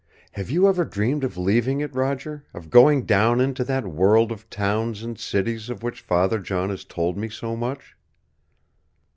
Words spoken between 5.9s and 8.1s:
Father John has told me so much?"